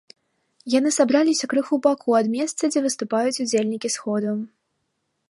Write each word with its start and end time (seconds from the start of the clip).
Яны 0.75 0.89
сабраліся 0.99 1.49
крыху 1.51 1.69
ў 1.77 1.81
баку 1.87 2.09
ад 2.21 2.27
месца, 2.37 2.63
дзе 2.71 2.79
выступаюць 2.87 3.37
удзельнікі 3.45 3.89
сходу. 3.97 4.31